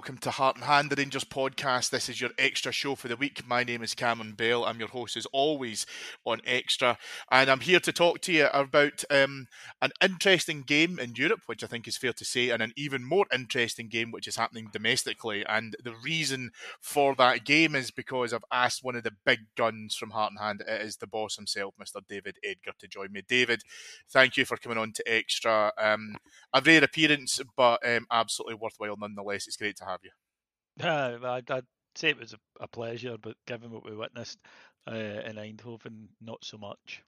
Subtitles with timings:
[0.00, 1.90] Welcome to Heart and Hand, the Rangers podcast.
[1.90, 3.46] This is your extra show for the week.
[3.46, 4.64] My name is Cameron Bell.
[4.64, 5.84] I'm your host, as always,
[6.24, 6.96] on Extra,
[7.30, 9.46] and I'm here to talk to you about um,
[9.82, 13.04] an interesting game in Europe, which I think is fair to say, and an even
[13.04, 15.44] more interesting game which is happening domestically.
[15.46, 19.96] And the reason for that game is because I've asked one of the big guns
[19.96, 20.62] from Heart and Hand.
[20.66, 22.00] It is the boss himself, Mr.
[22.08, 23.20] David Edgar, to join me.
[23.28, 23.64] David,
[24.08, 25.72] thank you for coming on to Extra.
[25.76, 26.16] Um,
[26.54, 29.46] a rare appearance, but um, absolutely worthwhile nonetheless.
[29.46, 30.86] It's great to have you.
[30.86, 34.38] Uh, I'd, I'd say it was a, a, pleasure, but given what we witnessed
[34.90, 37.02] uh, in Eindhoven, not so much.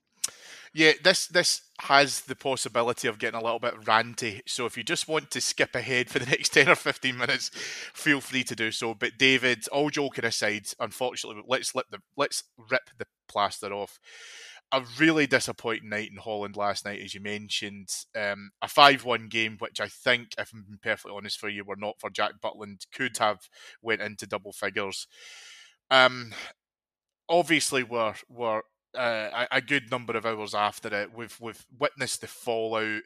[0.75, 4.41] Yeah, this this has the possibility of getting a little bit ranty.
[4.47, 7.51] So if you just want to skip ahead for the next ten or fifteen minutes,
[7.93, 8.95] feel free to do so.
[8.95, 13.99] But David, all joking aside, unfortunately, let's let the let's rip the plaster off
[14.73, 17.91] a really disappointing night in Holland last night, as you mentioned.
[18.17, 21.65] Um, a 5 1 game, which I think, if I'm being perfectly honest for you,
[21.65, 23.49] were not for Jack Butland, could have
[23.83, 25.07] went into double figures.
[25.91, 26.33] Um,
[27.29, 28.63] obviously, we're, we're
[28.97, 31.15] uh, a, a good number of hours after it.
[31.15, 33.03] We've, we've witnessed the fallout.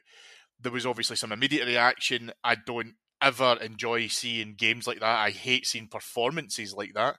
[0.60, 2.30] There was obviously some immediate reaction.
[2.44, 5.18] I don't ever enjoy seeing games like that.
[5.18, 7.16] I hate seeing performances like that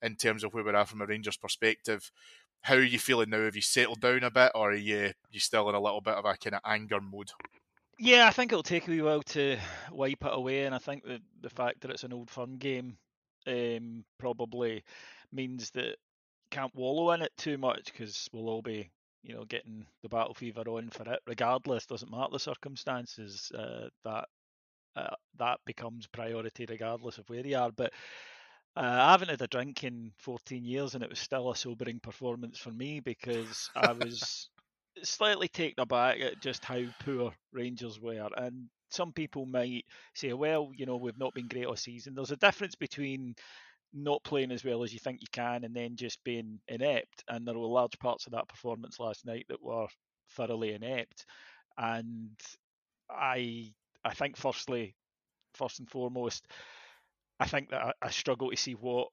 [0.00, 2.10] in terms of where we're at from a Rangers perspective
[2.62, 3.44] how are you feeling now?
[3.44, 6.14] Have you settled down a bit, or are you you still in a little bit
[6.14, 7.30] of a kind of anger mode?
[7.98, 9.58] Yeah, I think it'll take a wee while to
[9.90, 12.96] wipe it away, and I think that the fact that it's an Old Firm game
[13.46, 14.84] um, probably
[15.32, 15.96] means that
[16.50, 18.90] can't wallow in it too much because we'll all be,
[19.22, 21.86] you know, getting the battle fever on for it, regardless.
[21.86, 23.52] Doesn't matter the circumstances.
[23.54, 24.28] Uh, that
[24.96, 27.70] uh, that becomes priority regardless of where you are.
[27.70, 27.92] But
[28.76, 32.00] uh, I haven't had a drink in 14 years, and it was still a sobering
[32.00, 34.48] performance for me because I was
[35.02, 38.28] slightly taken aback at just how poor Rangers were.
[38.36, 42.14] And some people might say, well, you know, we've not been great all season.
[42.14, 43.34] There's a difference between
[43.92, 47.24] not playing as well as you think you can and then just being inept.
[47.28, 49.88] And there were large parts of that performance last night that were
[50.36, 51.26] thoroughly inept.
[51.76, 52.38] And
[53.10, 53.72] I,
[54.04, 54.94] I think, firstly,
[55.54, 56.46] first and foremost,
[57.40, 59.08] I think that I, I struggle to see what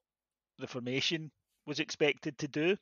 [0.58, 1.30] the formation
[1.66, 2.76] was expected to do,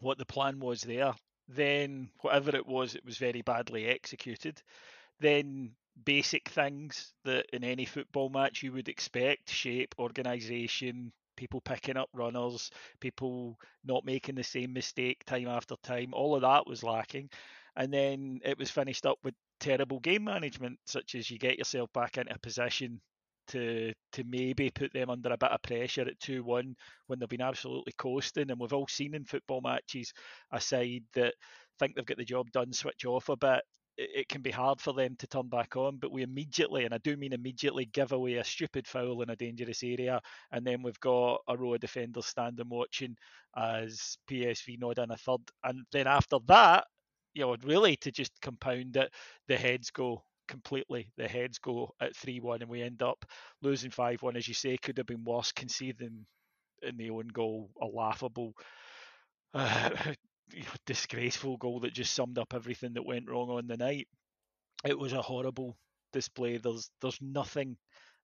[0.00, 1.14] what the plan was there.
[1.46, 4.60] Then whatever it was, it was very badly executed.
[5.20, 5.70] Then
[6.04, 12.10] basic things that in any football match you would expect shape, organisation, people picking up
[12.12, 12.70] runners,
[13.00, 16.12] people not making the same mistake time after time.
[16.12, 17.30] All of that was lacking.
[17.76, 21.92] And then it was finished up with terrible game management, such as you get yourself
[21.92, 23.00] back into position
[23.48, 26.74] to to maybe put them under a bit of pressure at two one
[27.06, 28.50] when they've been absolutely coasting.
[28.50, 30.12] And we've all seen in football matches
[30.52, 31.34] a side that
[31.78, 33.60] think they've got the job done, switch off a bit.
[33.96, 36.94] It, it can be hard for them to turn back on, but we immediately, and
[36.94, 40.20] I do mean immediately, give away a stupid foul in a dangerous area,
[40.52, 43.16] and then we've got a row of defenders standing watching
[43.56, 46.84] as PSV nod in a third, and then after that,
[47.34, 49.12] you know, really to just compound it,
[49.46, 51.10] the heads go completely.
[51.16, 53.24] The heads go at 3 1, and we end up
[53.62, 54.36] losing 5 1.
[54.36, 56.26] As you say, could have been worse, conceding
[56.82, 58.54] in the own goal a laughable,
[59.54, 59.90] uh,
[60.86, 64.08] disgraceful goal that just summed up everything that went wrong on the night.
[64.84, 65.76] It was a horrible
[66.12, 66.58] display.
[66.58, 67.76] There's there's nothing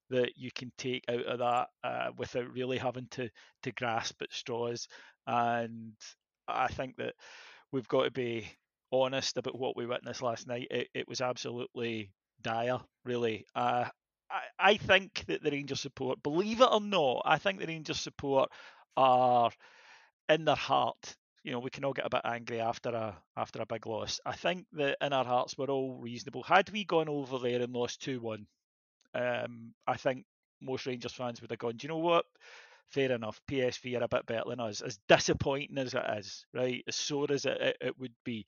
[0.09, 3.29] that you can take out of that uh, without really having to
[3.63, 4.87] to grasp at straws.
[5.27, 5.93] And
[6.47, 7.15] I think that
[7.71, 8.47] we've got to be
[9.03, 12.11] honest about what we witnessed last night, it, it was absolutely
[12.41, 13.45] dire, really.
[13.55, 13.85] Uh,
[14.29, 17.99] I, I think that the Rangers support, believe it or not, I think the Rangers
[17.99, 18.49] support
[18.97, 19.51] are
[20.29, 21.15] in their heart.
[21.43, 24.19] You know, we can all get a bit angry after a after a big loss.
[24.25, 26.41] I think that in our hearts we're all reasonable.
[26.43, 28.47] Had we gone over there and lost two one,
[29.13, 30.25] um, I think
[30.61, 32.25] most Rangers fans would have gone, do you know what?
[32.89, 33.39] Fair enough.
[33.47, 34.81] PSV are a bit better than us.
[34.81, 36.83] As disappointing as it is, right?
[36.87, 38.45] As sore as it, it, it would be,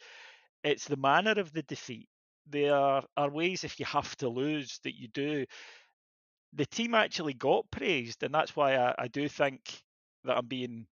[0.68, 2.08] it's the manner of the defeat.
[2.50, 5.46] There are ways if you have to lose that you do.
[6.54, 9.62] The team actually got praised, and that's why I, I do think
[10.24, 10.88] that I'm being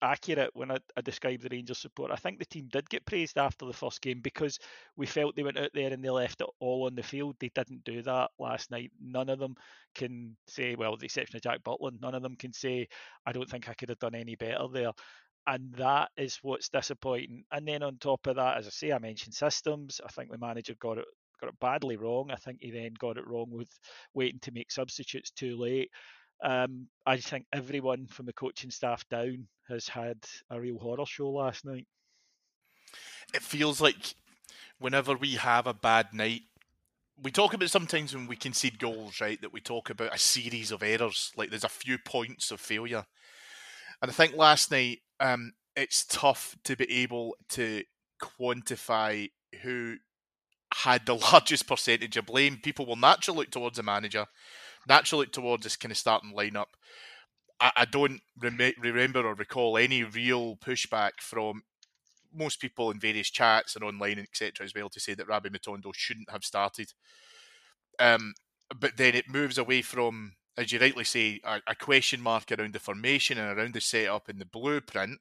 [0.00, 2.10] accurate when I, I describe the Rangers support.
[2.10, 4.58] I think the team did get praised after the first game because
[4.96, 7.36] we felt they went out there and they left it all on the field.
[7.40, 8.92] They didn't do that last night.
[9.00, 9.56] None of them
[9.94, 12.88] can say, well, with the exception of Jack Butland, none of them can say,
[13.26, 14.92] I don't think I could have done any better there.
[15.48, 17.42] And that is what's disappointing.
[17.50, 19.98] And then on top of that, as I say, I mentioned systems.
[20.04, 21.06] I think the manager got it
[21.40, 22.30] got it badly wrong.
[22.30, 23.70] I think he then got it wrong with
[24.12, 25.90] waiting to make substitutes too late.
[26.44, 30.18] Um, I think everyone from the coaching staff down has had
[30.50, 31.86] a real horror show last night.
[33.32, 34.14] It feels like
[34.78, 36.42] whenever we have a bad night,
[37.22, 39.40] we talk about sometimes when we concede goals, right?
[39.40, 43.06] That we talk about a series of errors, like there's a few points of failure.
[44.00, 47.84] And I think last night, um, it's tough to be able to
[48.22, 49.30] quantify
[49.62, 49.96] who
[50.72, 52.58] had the largest percentage of blame.
[52.62, 54.26] People will naturally look towards the manager
[54.88, 56.66] naturally look towards this kind of starting lineup.
[57.60, 61.62] I, I don't rem- remember or recall any real pushback from
[62.34, 65.94] most people in various chats and online, etc., as well, to say that Rabbi Matondo
[65.94, 66.92] shouldn't have started.
[67.98, 68.34] Um,
[68.78, 72.74] but then it moves away from, as you rightly say, a, a, question mark around
[72.74, 75.20] the formation and around the setup and the blueprint,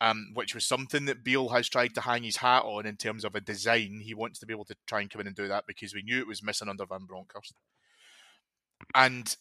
[0.00, 3.24] um, which was something that Beale has tried to hang his hat on in terms
[3.24, 4.00] of a design.
[4.04, 6.02] He wants to be able to try and come in and do that because we
[6.02, 7.54] knew it was missing under Van Bronckhorst
[8.94, 9.36] and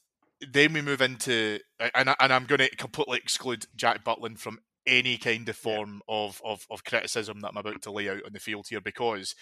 [0.51, 1.59] then we move into
[1.95, 6.01] and, I, and I'm going to completely exclude Jack Butland from any kind of form
[6.07, 9.35] of, of, of criticism that I'm about to lay out on the field here because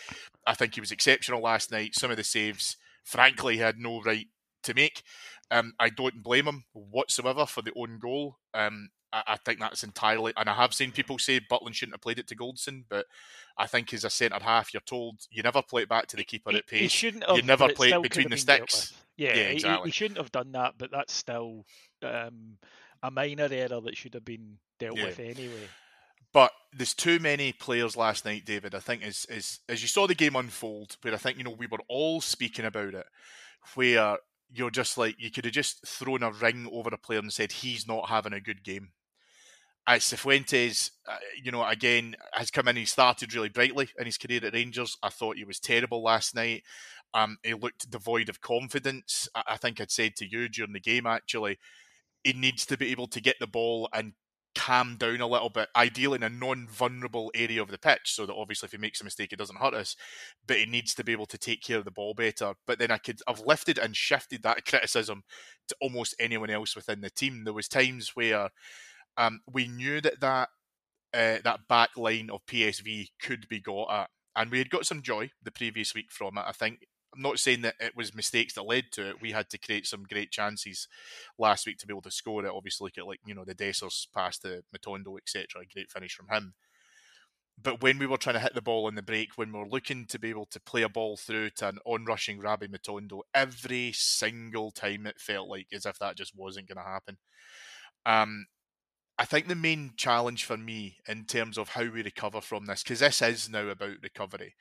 [0.48, 1.96] I think he was exceptional last night.
[1.96, 4.28] Some of the saves, frankly, he had no right
[4.66, 5.04] to make.
[5.52, 8.38] Um, I don't blame him whatsoever for the own goal.
[8.54, 12.02] Um, I, I, think that's entirely, and I have seen people say Butland shouldn't have
[12.02, 13.06] played it to Goldson, but
[13.58, 16.24] I think as a centre half, you're told you never play it back to the
[16.24, 16.82] keeper at pace.
[16.82, 18.94] He shouldn't have, you never play it between the sticks.
[19.18, 19.86] Yeah, yeah exactly.
[19.86, 21.66] he, he, shouldn't have done that, but that's still
[22.04, 22.58] um,
[23.02, 25.06] a minor error that should have been dealt yeah.
[25.06, 25.70] with anyway.
[26.34, 28.76] But there's too many players last night, David.
[28.76, 31.56] I think as as as you saw the game unfold, where I think you know
[31.58, 33.06] we were all speaking about it,
[33.76, 34.18] where
[34.52, 37.52] you're just like you could have just thrown a ring over a player and said
[37.52, 38.90] he's not having a good game.
[39.88, 42.76] As Cifuentes, uh, you know, again has come in.
[42.76, 44.98] He started really brightly in his career at Rangers.
[45.04, 46.64] I thought he was terrible last night.
[47.14, 49.28] Um, he looked devoid of confidence.
[49.36, 51.60] I, I think I'd said to you during the game actually,
[52.24, 54.14] he needs to be able to get the ball and
[54.56, 58.34] calm down a little bit, ideally in a non-vulnerable area of the pitch, so that
[58.34, 59.96] obviously if he makes a mistake, it doesn't hurt us.
[60.48, 62.54] But he needs to be able to take care of the ball better.
[62.66, 65.24] But then I could I've lifted and shifted that criticism
[65.68, 67.44] to almost anyone else within the team.
[67.44, 68.50] There was times where
[69.18, 70.50] um, we knew that that
[71.14, 75.02] uh, that back line of PSV could be got at, and we had got some
[75.02, 76.44] joy the previous week from it.
[76.48, 76.80] I think
[77.16, 79.22] I'm not saying that it was mistakes that led to it.
[79.22, 80.88] We had to create some great chances
[81.38, 82.52] last week to be able to score it.
[82.54, 85.62] Obviously, look at like you know the Dessers pass to Matondo, etc.
[85.62, 86.54] A Great finish from him.
[87.62, 89.68] But when we were trying to hit the ball in the break, when we were
[89.68, 93.94] looking to be able to play a ball through to an on-rushing Rabbi Matondo, every
[93.94, 97.18] single time it felt like as if that just wasn't going to happen.
[98.06, 98.48] Um,
[99.18, 102.84] I think the main challenge for me in terms of how we recover from this,
[102.84, 104.56] because this is now about recovery,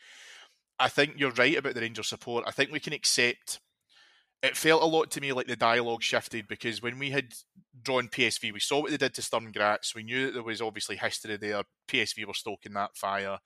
[0.79, 2.45] I think you're right about the Rangers support.
[2.47, 3.61] I think we can accept.
[4.43, 7.33] It felt a lot to me like the dialogue shifted because when we had
[7.83, 9.93] drawn PSV, we saw what they did to Sturm Graz.
[9.95, 11.63] We knew that there was obviously history there.
[11.89, 13.39] PSV were stoking that fire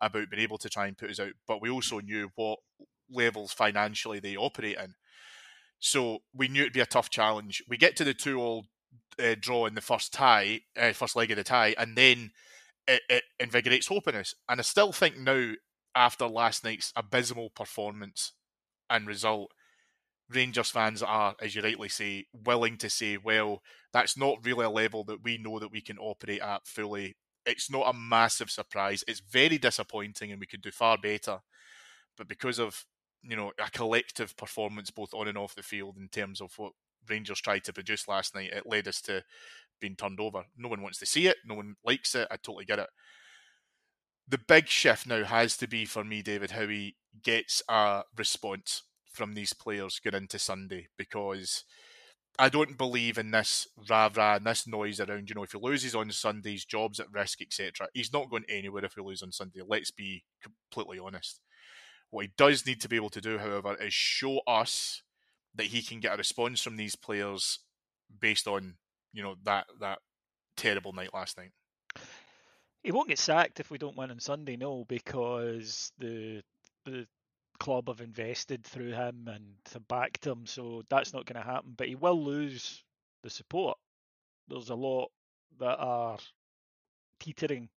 [0.00, 2.60] about being able to try and put us out, but we also knew what
[3.10, 4.94] levels financially they operate in.
[5.80, 7.62] So we knew it'd be a tough challenge.
[7.68, 8.66] We get to the two-all
[9.22, 12.30] uh, draw in the first tie, uh, first leg of the tie, and then
[12.86, 14.34] it, it invigorates hope in us.
[14.48, 15.52] And I still think now
[15.98, 18.32] after last night's abysmal performance
[18.88, 19.50] and result,
[20.30, 23.62] Rangers fans are, as you rightly say, willing to say, well,
[23.92, 27.16] that's not really a level that we know that we can operate at fully.
[27.44, 29.02] It's not a massive surprise.
[29.08, 31.38] It's very disappointing and we could do far better.
[32.16, 32.84] But because of,
[33.22, 36.72] you know, a collective performance both on and off the field in terms of what
[37.08, 39.24] Rangers tried to produce last night, it led us to
[39.80, 40.44] being turned over.
[40.56, 41.38] No one wants to see it.
[41.44, 42.28] No one likes it.
[42.30, 42.88] I totally get it
[44.28, 48.82] the big shift now has to be for me, David, how he gets a response
[49.12, 51.64] from these players going into Sunday because
[52.38, 55.28] I don't believe in this rah rah and this noise around.
[55.28, 57.88] You know, if he loses on Sundays, jobs at risk, etc.
[57.94, 59.60] He's not going anywhere if he loses on Sunday.
[59.66, 61.40] Let's be completely honest.
[62.10, 65.02] What he does need to be able to do, however, is show us
[65.54, 67.58] that he can get a response from these players
[68.20, 68.76] based on
[69.12, 69.98] you know that that
[70.56, 71.50] terrible night last night.
[72.82, 76.42] He won't get sacked if we don't win on Sunday, no, because the
[76.84, 77.06] the
[77.58, 81.74] club have invested through him and have backed him, so that's not going to happen.
[81.76, 82.82] But he will lose
[83.22, 83.78] the support.
[84.48, 85.10] There's a lot
[85.58, 86.18] that are
[87.20, 87.68] teetering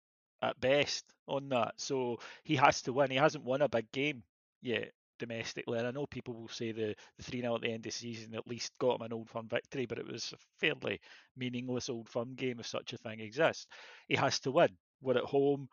[0.42, 3.10] at best on that, so he has to win.
[3.10, 4.22] He hasn't won a big game
[4.62, 7.76] yet domestically, and I know people will say the the three 0 at the end
[7.78, 10.38] of the season at least got him an Old Firm victory, but it was a
[10.60, 11.00] fairly
[11.36, 13.66] meaningless Old Firm game if such a thing exists.
[14.08, 14.76] He has to win.
[15.02, 15.68] We're at home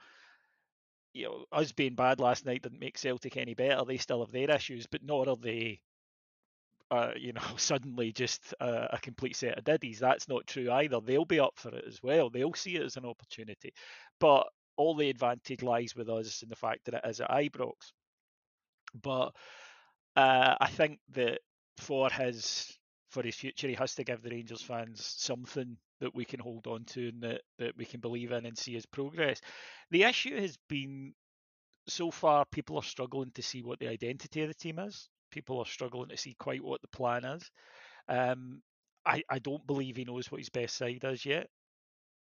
[1.17, 3.83] you know, us being bad last night didn't make Celtic any better.
[3.83, 5.81] They still have their issues, but nor are they,
[6.91, 9.97] uh, you know, suddenly just a, a, complete set of diddies.
[9.97, 10.99] That's not true either.
[11.01, 12.29] They'll be up for it as well.
[12.29, 13.73] They'll see it as an opportunity.
[14.19, 17.93] But all the advantage lies with us in the fact that it is at Ibrox.
[19.01, 19.31] But
[20.15, 21.39] uh, I think that
[21.77, 22.77] for his
[23.09, 26.67] for his future, he has to give the Rangers fans something that we can hold
[26.67, 29.41] on to and that, that we can believe in and see as progress.
[29.91, 31.13] The issue has been
[31.87, 35.09] so far people are struggling to see what the identity of the team is.
[35.31, 37.49] People are struggling to see quite what the plan is.
[38.07, 38.61] Um,
[39.05, 41.47] I, I don't believe he knows what his best side is yet.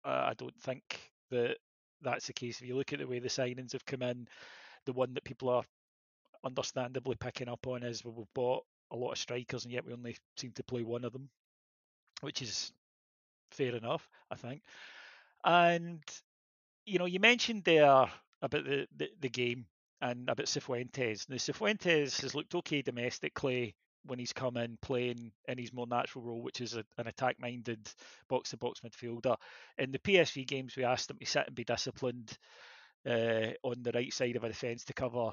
[0.03, 0.83] Uh, I don't think
[1.29, 1.57] that
[2.01, 2.59] that's the case.
[2.59, 4.27] If you look at the way the signings have come in,
[4.85, 5.63] the one that people are
[6.43, 9.93] understandably picking up on is well, we've bought a lot of strikers and yet we
[9.93, 11.29] only seem to play one of them,
[12.21, 12.71] which is
[13.51, 14.61] fair enough, I think.
[15.43, 16.01] And
[16.85, 18.07] you know, you mentioned there
[18.41, 19.65] about the, the, the game
[20.01, 21.29] and about Cifuentes.
[21.29, 26.23] Now, Cifuentes has looked okay domestically when he's come in playing in his more natural
[26.23, 27.87] role, which is a, an attack minded
[28.27, 29.35] box to box midfielder.
[29.77, 32.35] In the PSV games, we asked him to sit and be disciplined
[33.05, 35.31] uh, on the right side of a defence to cover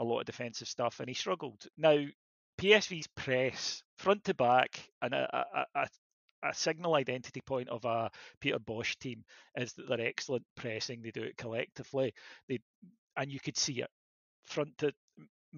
[0.00, 1.64] a lot of defensive stuff, and he struggled.
[1.76, 2.04] Now,
[2.60, 5.88] PSV's press, front to back, and a, a, a,
[6.42, 9.24] a signal identity point of a Peter Bosz team
[9.56, 11.02] is that they're excellent pressing.
[11.02, 12.14] They do it collectively.
[12.48, 12.60] They
[13.16, 13.90] and you could see it
[14.46, 14.92] front to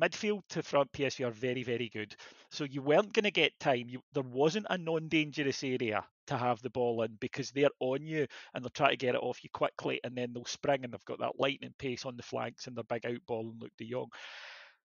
[0.01, 0.93] midfield to front.
[0.93, 2.15] PSV are very very good.
[2.51, 3.89] So you weren't going to get time.
[3.89, 8.27] You, there wasn't a non-dangerous area to have the ball in because they're on you
[8.55, 11.05] and they're trying to get it off you quickly, and then they'll spring and they've
[11.05, 13.91] got that lightning pace on the flanks and their big out ball and Luuk de
[13.91, 14.09] Jong.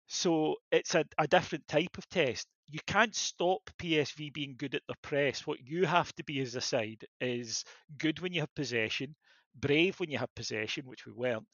[0.07, 2.47] So it's a, a different type of test.
[2.69, 5.45] You can't stop PSV being good at the press.
[5.45, 7.63] What you have to be as a side is
[7.97, 9.15] good when you have possession,
[9.55, 11.47] brave when you have possession, which we weren't,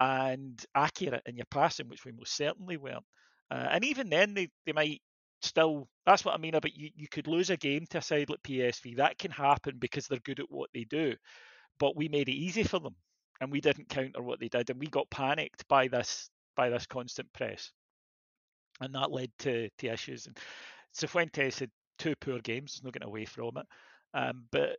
[0.00, 3.04] and accurate in your passing, which we most certainly weren't.
[3.50, 5.02] Uh, and even then, they, they might
[5.42, 5.88] still.
[6.06, 6.90] That's what I mean about you.
[6.94, 8.96] You could lose a game to a side like PSV.
[8.96, 11.14] That can happen because they're good at what they do.
[11.78, 12.96] But we made it easy for them,
[13.40, 16.86] and we didn't counter what they did, and we got panicked by this by this
[16.86, 17.72] constant press
[18.80, 20.26] and that led to, to issues.
[20.26, 20.36] And
[20.94, 23.66] Cifuentes had two poor games, not getting away from it.
[24.14, 24.76] Um, but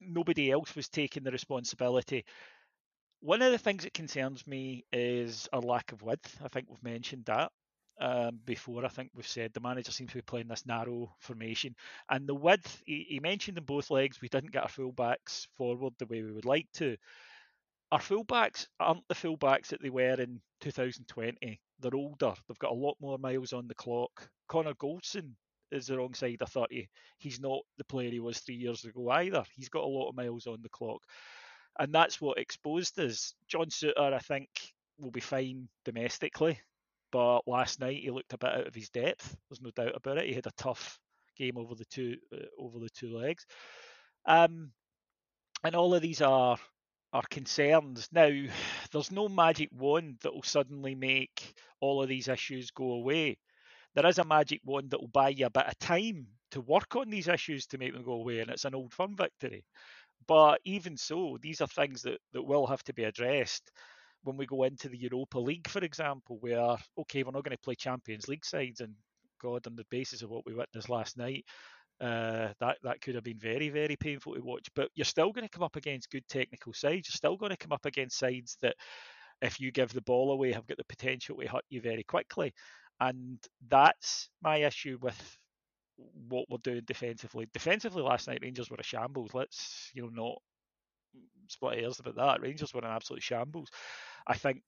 [0.00, 2.24] nobody else was taking the responsibility.
[3.20, 6.38] One of the things that concerns me is a lack of width.
[6.42, 7.52] I think we've mentioned that
[8.00, 8.84] um, before.
[8.84, 11.74] I think we've said the manager seems to be playing this narrow formation,
[12.08, 12.82] and the width.
[12.86, 16.32] He, he mentioned in both legs we didn't get our fullbacks forward the way we
[16.32, 16.96] would like to.
[17.92, 22.34] Our fullbacks aren't the fullbacks that they were in 2020 they're older.
[22.46, 24.28] They've got a lot more miles on the clock.
[24.48, 25.32] Connor Goldson
[25.72, 26.88] is the wrong side of 30.
[27.18, 29.44] He's not the player he was three years ago either.
[29.54, 31.02] He's got a lot of miles on the clock.
[31.78, 33.34] And that's what exposed us.
[33.48, 34.48] John Souttar, I think,
[34.98, 36.60] will be fine domestically.
[37.12, 39.36] But last night he looked a bit out of his depth.
[39.48, 40.26] There's no doubt about it.
[40.26, 40.98] He had a tough
[41.36, 43.46] game over the two uh, over the two legs.
[44.26, 44.70] Um,
[45.64, 46.56] and all of these are
[47.12, 48.08] are concerns.
[48.12, 48.30] Now,
[48.92, 53.38] there's no magic wand that will suddenly make all of these issues go away.
[53.94, 56.96] There is a magic wand that will buy you a bit of time to work
[56.96, 59.64] on these issues to make them go away, and it's an old firm victory.
[60.26, 63.70] But even so, these are things that, that will have to be addressed
[64.22, 67.62] when we go into the Europa League, for example, where, okay, we're not going to
[67.62, 68.94] play Champions League sides, and
[69.40, 71.44] God, on the basis of what we witnessed last night,
[72.00, 74.68] uh, that that could have been very very painful to watch.
[74.74, 77.08] But you're still going to come up against good technical sides.
[77.08, 78.76] You're still going to come up against sides that,
[79.42, 82.52] if you give the ball away, have got the potential to hurt you very quickly.
[83.00, 83.38] And
[83.68, 85.38] that's my issue with
[86.28, 87.48] what we're doing defensively.
[87.52, 89.34] Defensively last night, Rangers were a shambles.
[89.34, 90.38] Let's you know not
[91.48, 92.40] split hairs about that.
[92.40, 93.68] Rangers were an absolute shambles.
[94.26, 94.62] I think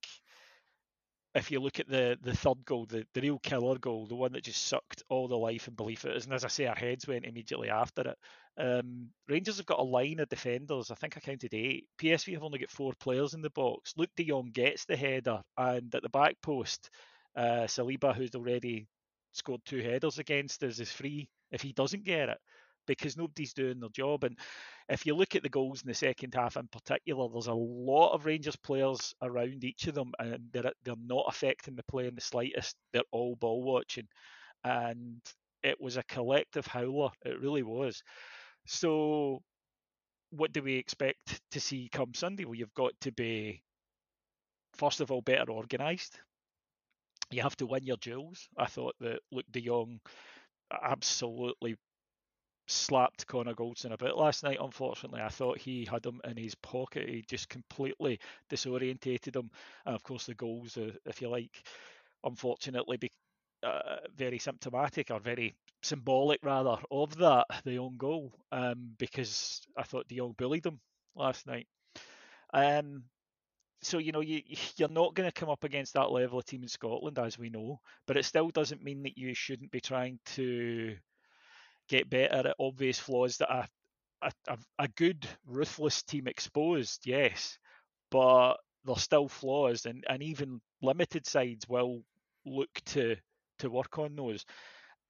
[1.35, 4.33] if you look at the the third goal, the, the real killer goal, the one
[4.33, 6.67] that just sucked all the life and belief out of us, and as I say,
[6.67, 8.19] our heads went immediately after it.
[8.59, 10.91] Um, Rangers have got a line of defenders.
[10.91, 11.87] I think I counted eight.
[11.99, 13.95] PSV have only got four players in the box.
[13.97, 16.91] Luuk de Jong gets the header, and at the back post,
[17.37, 18.87] uh, Saibari, who's already
[19.33, 22.39] scored two headers against us, is free if he doesn't get it
[22.87, 24.25] because nobody's doing their job.
[24.25, 24.39] And
[24.89, 28.13] if you look at the goals in the second half in particular, there's a lot
[28.13, 32.15] of Rangers players around each of them, and they're they're not affecting the play in
[32.15, 32.77] the slightest.
[32.93, 34.09] They're all ball watching,
[34.65, 35.21] and
[35.63, 37.11] it was a collective howler.
[37.25, 38.03] It really was.
[38.67, 39.43] So,
[40.31, 42.45] what do we expect to see come Sunday?
[42.45, 43.63] Well, you've got to be
[44.75, 46.19] first of all better organised.
[47.31, 48.49] You have to win your duels.
[48.57, 50.01] I thought that Luuk de Jong
[50.71, 51.77] absolutely
[52.67, 54.59] slapped Connor Goldson a bit last night.
[54.61, 57.09] Unfortunately, I thought he had him in his pocket.
[57.09, 59.51] He just completely disorientated him.
[59.87, 61.65] And of course, the goals, uh, if you like,
[62.25, 63.11] unfortunately, be,
[63.63, 68.33] uh, very symptomatic or very symbolic rather of that the own goal.
[68.51, 70.81] Um, because I thought De Jong bullied him
[71.15, 71.67] last night.
[72.55, 73.05] Um,
[73.83, 74.43] so you know you
[74.77, 77.51] you're not going to come up against that level of team in Scotland, as we
[77.51, 77.81] know.
[78.07, 80.97] But it still doesn't mean that you shouldn't be trying to
[81.93, 83.51] get better at obvious flaws that
[84.23, 87.59] a, a, a good, ruthless team exposed, yes,
[88.11, 92.03] but there's still flaws, and, and even limited sides will
[92.47, 93.17] look to
[93.59, 94.45] to work on those.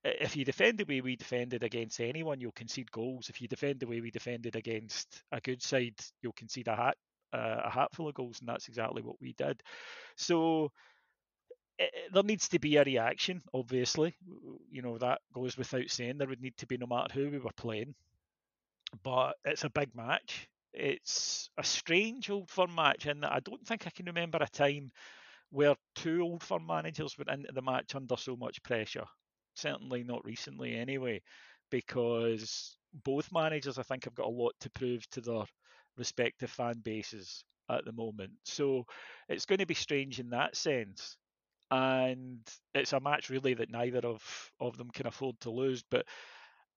[0.04, 3.28] If you defend the way we defended against anyone, you'll concede goals.
[3.28, 6.96] If you defend the way we defended against a good side, you'll concede a hat
[7.32, 9.62] uh, a hatful of goals, and that's exactly what we did.
[10.16, 10.70] So
[12.12, 14.14] there needs to be a reaction, obviously.
[14.70, 16.18] You know, that goes without saying.
[16.18, 17.94] There would need to be no matter who we were playing.
[19.02, 20.48] But it's a big match.
[20.74, 24.90] It's a strange old firm match, and I don't think I can remember a time
[25.50, 29.04] where two old firm managers went into the match under so much pressure.
[29.54, 31.20] Certainly not recently, anyway,
[31.70, 35.44] because both managers, I think, have got a lot to prove to their
[35.98, 38.32] respective fan bases at the moment.
[38.44, 38.86] So
[39.28, 41.16] it's going to be strange in that sense
[41.72, 42.40] and
[42.74, 44.22] it's a match really that neither of
[44.60, 45.82] of them can afford to lose.
[45.90, 46.04] But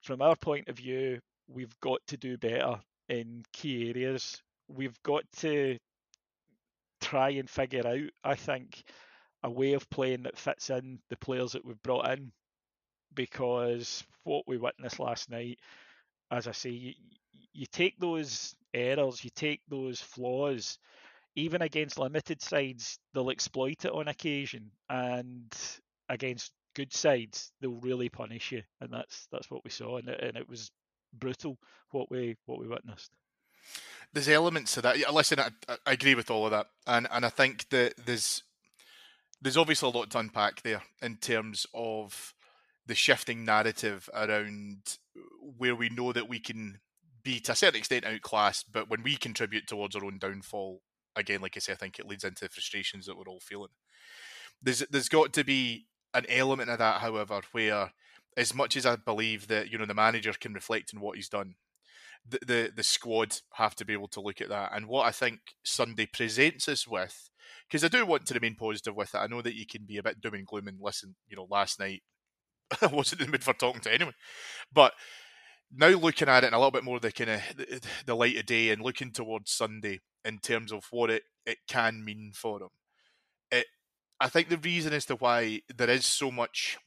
[0.02, 2.80] from our point of view, we've got to do better
[3.10, 4.42] in key areas.
[4.70, 5.78] We've got to
[7.02, 8.84] try and figure out, I think,
[9.44, 12.32] a way of playing that fits in the players that we've brought in.
[13.14, 15.60] Because what we witnessed last night,
[16.32, 16.94] as I say, you,
[17.54, 20.80] you take those errors, you take those flaws,
[21.36, 25.54] even against limited sides, they'll exploit it on occasion, and
[26.10, 30.20] against good sides, they'll really punish you, and that's that's what we saw, and it,
[30.22, 30.72] and it was
[31.14, 31.58] brutal
[31.92, 33.12] what we what we witnessed.
[34.14, 35.14] There's elements to that.
[35.14, 35.50] Listen, I,
[35.86, 38.44] I agree with all of that, and and I think that there's
[39.42, 42.34] there's obviously a lot to unpack there in terms of
[42.86, 44.98] the shifting narrative around
[45.58, 46.80] where we know that we can
[47.24, 50.82] be to a certain extent outclassed, but when we contribute towards our own downfall,
[51.16, 53.72] again, like I say, I think it leads into the frustrations that we're all feeling.
[54.62, 57.92] There's there's got to be an element of that, however, where
[58.38, 61.30] as much as I believe that you know the manager can reflect on what he's
[61.30, 61.56] done,
[62.28, 64.72] the the, the squad have to be able to look at that.
[64.74, 67.30] And what I think Sunday presents us with,
[67.68, 69.20] because I do want to remain positive with it.
[69.20, 71.16] I know that you can be a bit doom and gloom and listen.
[71.28, 72.02] You know, last night
[72.82, 74.16] I wasn't in the mood for talking to anyone,
[74.74, 74.94] but
[75.74, 78.38] now looking at it in a little bit more the kind of the, the light
[78.38, 82.60] of day and looking towards Sunday in terms of what it, it can mean for
[82.60, 82.70] them.
[83.52, 83.66] It,
[84.20, 86.78] I think the reason as to why there is so much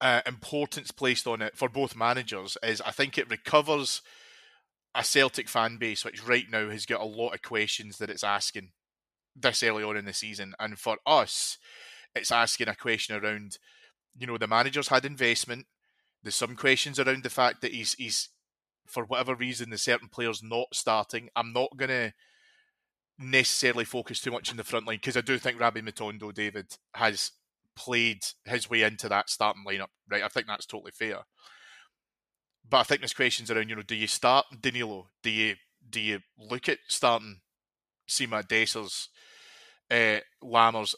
[0.00, 4.02] uh, importance placed on it for both managers is I think it recovers
[4.94, 8.24] a Celtic fan base which right now has got a lot of questions that it's
[8.24, 8.72] asking
[9.34, 11.58] this early on in the season, and for us,
[12.14, 13.58] it's asking a question around,
[14.16, 15.66] you know, the managers had investment
[16.26, 18.30] there's some questions around the fact that he's he's
[18.86, 21.28] for whatever reason the certain players not starting.
[21.36, 22.12] I'm not gonna
[23.18, 26.66] necessarily focus too much in the front line because I do think Rabbi Matondo, David,
[26.94, 27.32] has
[27.76, 29.88] played his way into that starting lineup.
[30.08, 31.20] Right, I think that's totally fair.
[32.68, 35.08] But I think there's questions around, you know, do you start Danilo?
[35.22, 35.54] Do you
[35.88, 37.40] do you look at starting
[38.08, 39.08] Sima Dessers,
[39.90, 40.94] uh, Lammers?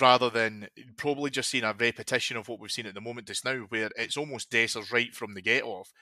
[0.00, 3.44] Rather than probably just seeing a repetition of what we've seen at the moment just
[3.44, 5.92] now, where it's almost Dessers right from the get off.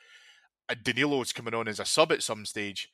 [0.69, 2.89] And Danilo's coming on as a sub at some stage.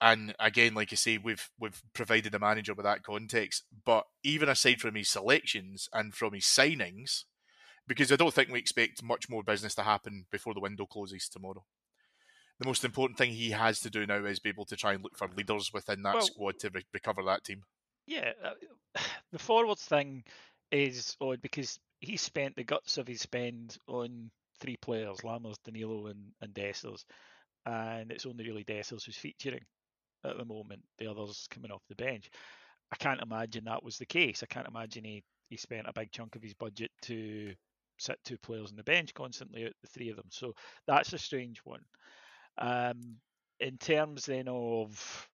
[0.00, 3.64] And again, like I say, we've we've provided the manager with that context.
[3.84, 7.24] But even aside from his selections and from his signings,
[7.86, 11.28] because I don't think we expect much more business to happen before the window closes
[11.28, 11.64] tomorrow.
[12.60, 15.02] The most important thing he has to do now is be able to try and
[15.02, 17.62] look for leaders within that well, squad to re- recover that team.
[18.06, 18.50] Yeah, uh,
[19.32, 20.24] the forwards thing
[20.70, 26.06] is odd because he spent the guts of his spend on three players, Lammers, Danilo,
[26.06, 27.04] and, and Dessers,
[27.66, 29.64] and it's only really Dessers who's featuring
[30.24, 30.82] at the moment.
[30.98, 32.30] The others coming off the bench.
[32.92, 34.42] I can't imagine that was the case.
[34.42, 37.54] I can't imagine he, he spent a big chunk of his budget to
[37.98, 40.28] sit two players on the bench constantly out the three of them.
[40.30, 40.54] So
[40.86, 41.84] that's a strange one.
[42.58, 43.16] Um,
[43.60, 45.28] in terms then of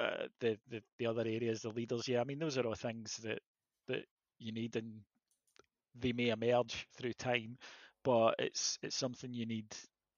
[0.00, 3.18] uh, the, the the other areas, the leaders, yeah, I mean those are all things
[3.18, 3.40] that
[3.88, 4.04] that
[4.38, 5.00] you need and
[5.98, 7.58] they may emerge through time,
[8.04, 9.66] but it's it's something you need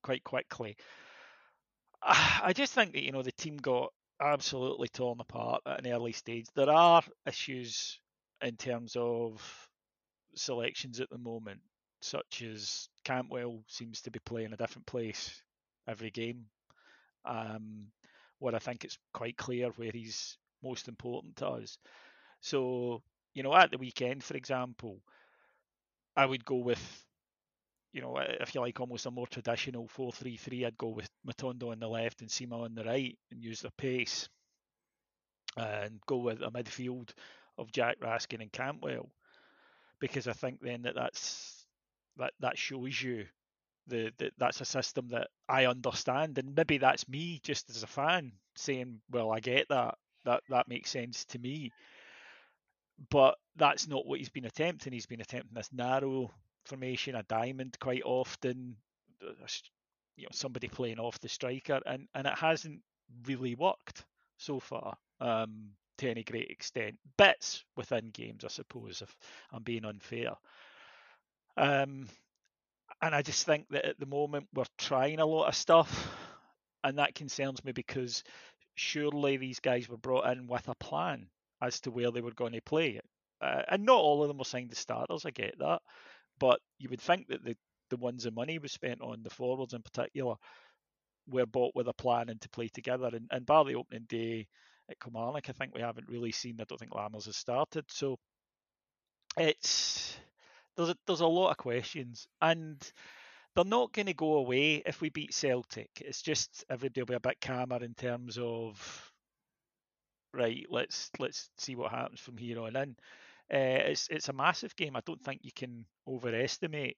[0.02, 0.76] quite quickly.
[2.02, 6.12] I just think that you know the team got absolutely torn apart at an early
[6.12, 6.46] stage.
[6.54, 7.98] There are issues
[8.40, 9.68] in terms of
[10.34, 11.60] selections at the moment,
[12.00, 15.42] such as Cantwell seems to be playing a different place
[15.88, 16.46] every game.
[17.24, 17.86] Um,
[18.42, 21.78] where I think it's quite clear where he's most important to us.
[22.40, 23.02] So,
[23.34, 24.98] you know, at the weekend, for example,
[26.16, 27.04] I would go with,
[27.92, 30.64] you know, if you like, almost a more traditional 4 3 3.
[30.66, 33.70] I'd go with Matondo on the left and Sima on the right and use their
[33.78, 34.28] pace
[35.56, 37.10] and go with a midfield
[37.58, 39.08] of Jack Raskin and Cantwell
[40.00, 41.64] because I think then that that's
[42.16, 43.26] that that shows you
[43.86, 47.88] the, the that's a system that I understand and maybe that's me just as a
[47.88, 51.72] fan saying well I get that that that makes sense to me
[53.10, 54.92] but that's not what he's been attempting.
[54.92, 56.30] He's been attempting this narrow
[56.64, 58.76] formation, a diamond quite often,
[59.20, 62.80] you know, somebody playing off the striker, and, and it hasn't
[63.26, 64.04] really worked
[64.36, 66.96] so far um, to any great extent.
[67.16, 69.16] Bits within games, I suppose, if
[69.52, 70.32] I'm being unfair.
[71.56, 72.08] Um,
[73.02, 76.08] and I just think that at the moment we're trying a lot of stuff,
[76.84, 78.22] and that concerns me because
[78.76, 81.26] surely these guys were brought in with a plan
[81.60, 83.00] as to where they were going to play.
[83.40, 85.82] Uh, and not all of them were signed as starters, I get that.
[86.38, 87.56] But you would think that the,
[87.90, 90.36] the ones the money was spent on, the forwards in particular,
[91.28, 93.10] were bought with a plan and to play together.
[93.12, 94.46] And, and bar the opening day
[94.88, 97.84] at Kilmarnock, I think we haven't really seen, I don't think Lammers has started.
[97.88, 98.16] So
[99.36, 100.16] it's
[100.76, 102.26] there's a, there's a lot of questions.
[102.40, 102.80] And
[103.54, 105.90] they're not going to go away if we beat Celtic.
[106.00, 109.12] It's just everybody will be a bit calmer in terms of
[110.32, 112.96] right, let's let's see what happens from here on in.
[113.52, 114.96] Uh, it's it's a massive game.
[114.96, 116.96] I don't think you can overestimate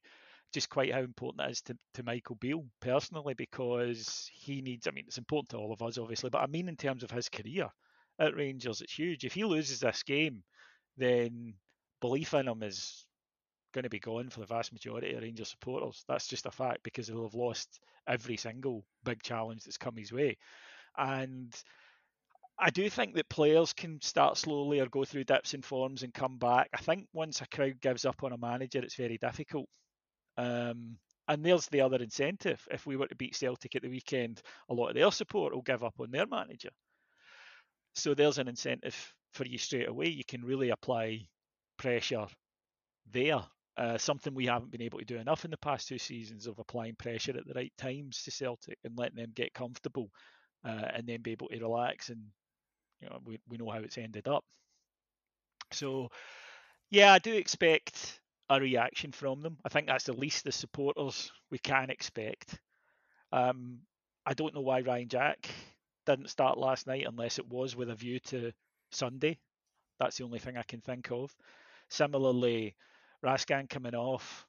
[0.52, 4.86] just quite how important it is to, to Michael Beale personally because he needs.
[4.86, 7.10] I mean, it's important to all of us, obviously, but I mean in terms of
[7.10, 7.68] his career
[8.20, 9.24] at Rangers, it's huge.
[9.24, 10.44] If he loses this game,
[10.96, 11.54] then
[12.00, 13.03] belief in him is
[13.74, 16.04] going to be gone for the vast majority of Rangers supporters.
[16.08, 20.12] That's just a fact because he'll have lost every single big challenge that's come his
[20.12, 20.38] way.
[20.96, 21.54] And
[22.58, 26.14] I do think that players can start slowly or go through dips in forms and
[26.14, 26.68] come back.
[26.72, 29.68] I think once a crowd gives up on a manager, it's very difficult.
[30.38, 32.66] Um, and there's the other incentive.
[32.70, 35.62] If we were to beat Celtic at the weekend, a lot of their support will
[35.62, 36.70] give up on their manager.
[37.96, 40.08] So there's an incentive for you straight away.
[40.08, 41.26] You can really apply
[41.76, 42.26] pressure
[43.10, 43.42] there.
[43.76, 46.58] Uh, something we haven't been able to do enough in the past two seasons of
[46.60, 50.10] applying pressure at the right times to Celtic and letting them get comfortable
[50.64, 52.20] uh, and then be able to relax and
[53.00, 54.44] you know, we, we know how it's ended up.
[55.72, 56.10] So,
[56.90, 59.58] yeah, I do expect a reaction from them.
[59.64, 62.58] I think that's the least the supporters we can expect.
[63.32, 63.80] Um,
[64.24, 65.50] I don't know why Ryan Jack
[66.06, 68.52] didn't start last night unless it was with a view to
[68.92, 69.38] Sunday.
[69.98, 71.34] That's the only thing I can think of.
[71.90, 72.76] Similarly,
[73.24, 74.46] Raskin coming off,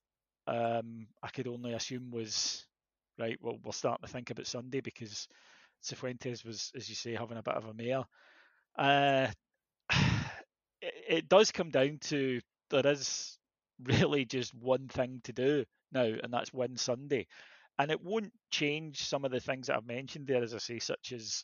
[0.47, 2.65] um, I could only assume was
[3.17, 3.37] right.
[3.41, 5.27] Well, we're starting to think about Sunday because
[5.83, 8.03] Cifuentes was, as you say, having a bit of a mare.
[8.77, 9.27] Uh,
[10.81, 13.37] it, it does come down to there is
[13.83, 17.27] really just one thing to do now, and that's win Sunday.
[17.77, 20.79] And it won't change some of the things that I've mentioned there, as I say,
[20.79, 21.43] such as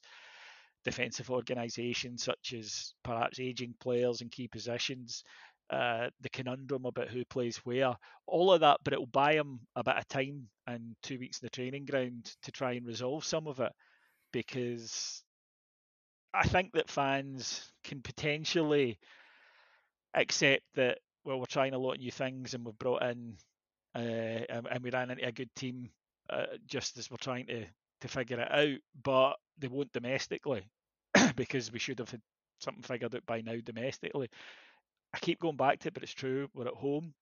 [0.84, 5.24] defensive organisation, such as perhaps aging players in key positions,
[5.72, 7.96] uh, the conundrum about who plays where,
[8.28, 8.80] all of that.
[8.84, 11.86] But it will buy them a bit of time and two weeks in the training
[11.86, 13.72] ground to try and resolve some of it,
[14.32, 15.24] because
[16.34, 19.00] I think that fans can potentially
[20.14, 23.38] accept that well we're trying a lot of new things and we've brought in
[23.96, 25.90] uh, and, and, we ran into a good team
[26.30, 27.66] uh, just as we're trying to
[28.02, 30.64] to figure it out, but they won't domestically
[31.36, 32.22] because we should have had
[32.60, 34.30] something figured out by now domestically.
[35.14, 36.50] I keep going back to it, but it's true.
[36.54, 37.14] We're at home.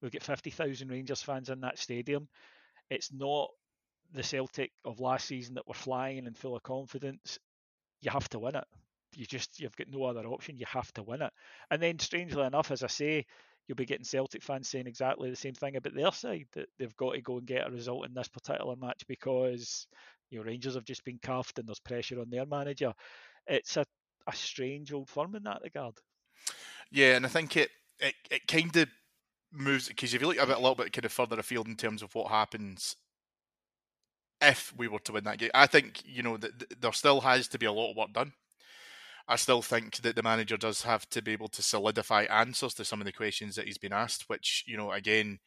[0.00, 2.28] We've got 50,000 Rangers fans in that stadium.
[2.90, 3.50] It's not
[4.12, 7.38] the Celtic of last season that were flying and full of confidence
[8.02, 8.64] you have to win it.
[9.14, 10.58] you just you've got no other option.
[10.58, 11.32] You have to win it.
[11.70, 13.26] And then, strangely enough, as I say,
[13.66, 16.96] you'll be getting Celtic fans saying exactly the same thing about their side that they've
[16.96, 19.86] got to go and get a result in this particular match because
[20.30, 22.92] you know Rangers have just been cuffed and there's pressure on their manager.
[23.46, 23.84] It's a,
[24.26, 25.94] a strange old firm in that regard.
[26.90, 28.88] Yeah, and I think it it, it kind of
[29.52, 31.76] moves because if you look a bit a little bit kind of further afield in
[31.76, 32.96] terms of what happens
[34.40, 37.48] if we were to win that game, I think you know that there still has
[37.48, 38.32] to be a lot of work done.
[39.28, 42.84] I still think that the manager does have to be able to solidify answers to
[42.84, 45.38] some of the questions that he's been asked, which you know again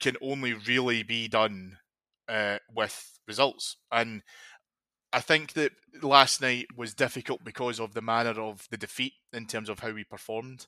[0.00, 1.78] can only really be done
[2.28, 3.76] uh, with results.
[3.90, 4.22] And
[5.12, 9.46] I think that last night was difficult because of the manner of the defeat in
[9.46, 10.66] terms of how we performed.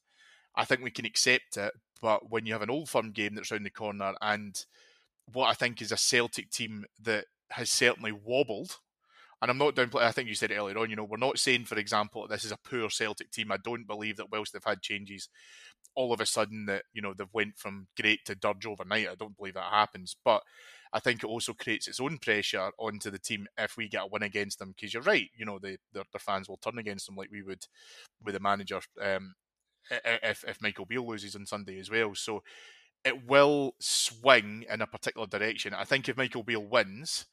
[0.57, 3.51] I think we can accept it, but when you have an old firm game that's
[3.51, 4.57] round the corner and
[5.33, 8.79] what I think is a Celtic team that has certainly wobbled,
[9.43, 10.03] and I'm not downplaying.
[10.03, 10.91] I think you said earlier on.
[10.91, 13.51] You know, we're not saying, for example, this is a poor Celtic team.
[13.51, 15.29] I don't believe that whilst they've had changes,
[15.95, 19.09] all of a sudden that you know they've went from great to dirge overnight.
[19.09, 20.43] I don't believe that happens, but
[20.93, 24.07] I think it also creates its own pressure onto the team if we get a
[24.07, 24.75] win against them.
[24.75, 27.43] Because you're right, you know, the their, their fans will turn against them like we
[27.43, 27.65] would
[28.25, 29.35] with the manager um,
[30.05, 32.15] if if Michael Beale loses on Sunday as well.
[32.15, 32.43] So
[33.05, 35.75] it will swing in a particular direction.
[35.75, 37.27] I think if Michael Beale wins,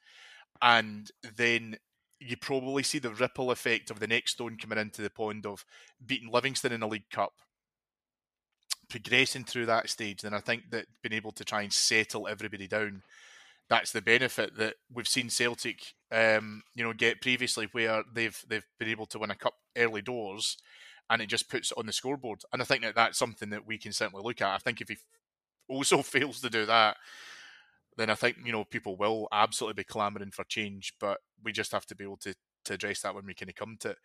[0.61, 1.77] and then
[2.19, 5.65] you probably see the ripple effect of the next stone coming into the pond of
[6.03, 7.33] beating Livingston in the League Cup,
[8.89, 12.67] progressing through that stage, then I think that being able to try and settle everybody
[12.67, 13.03] down,
[13.69, 18.65] that's the benefit that we've seen Celtic, um, you know, get previously, where they've they've
[18.79, 20.57] been able to win a cup early doors,
[21.09, 22.41] and it just puts it on the scoreboard.
[22.53, 24.53] And I think that that's something that we can certainly look at.
[24.53, 24.97] I think if he
[25.67, 26.97] also fails to do that,
[27.97, 31.71] then I think you know people will absolutely be clamouring for change, but we just
[31.73, 32.35] have to be able to
[32.67, 33.97] to address that when we kind of come to it.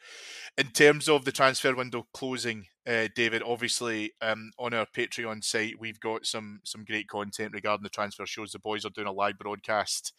[0.59, 5.75] In terms of the transfer window closing, uh, David, obviously um, on our Patreon site
[5.79, 8.53] we've got some some great content regarding the transfer shows.
[8.53, 10.13] The boys are doing a live broadcast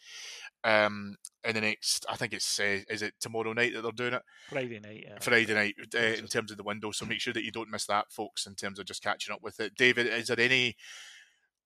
[0.64, 4.14] um, in the next, I think it's uh, is it tomorrow night that they're doing
[4.14, 4.22] it?
[4.48, 5.04] Friday night.
[5.06, 5.18] Yeah.
[5.20, 6.90] Friday night uh, in terms of the window.
[6.90, 8.46] So make sure that you don't miss that, folks.
[8.46, 10.76] In terms of just catching up with it, David, is there any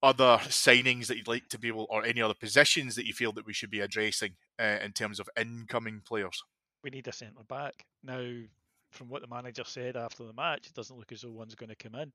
[0.02, 3.32] other signings that you'd like to be able, or any other positions that you feel
[3.32, 6.42] that we should be addressing uh, in terms of incoming players?
[6.82, 8.24] We need a centre back now.
[8.90, 11.68] From what the manager said after the match, it doesn't look as though one's going
[11.68, 12.10] to come in,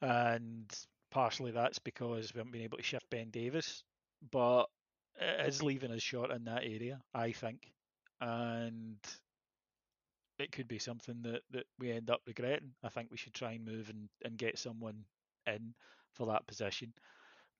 [0.00, 0.72] and
[1.10, 3.82] partially that's because we haven't been able to shift Ben Davies,
[4.30, 4.66] but
[5.20, 7.72] it is leaving us short in that area, I think,
[8.20, 8.96] and
[10.38, 12.72] it could be something that, that we end up regretting.
[12.84, 15.04] I think we should try and move and, and get someone
[15.48, 15.74] in
[16.14, 16.92] for that position.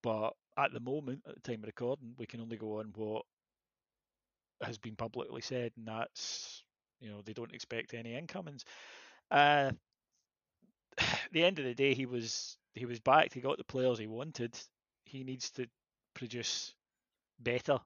[0.02, 3.24] But at the moment, at the time of recording, we can only go on what
[4.62, 6.62] has been publicly said, and that's
[7.00, 8.64] you know they don't expect any incomings.
[9.30, 9.72] Uh,
[11.32, 13.32] the end of the day, he was he was back.
[13.32, 14.58] He got the players he wanted.
[15.04, 15.66] He needs to
[16.14, 16.74] produce
[17.40, 17.78] better